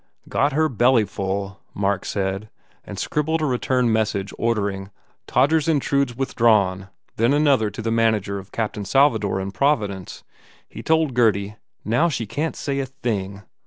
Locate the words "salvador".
8.83-9.39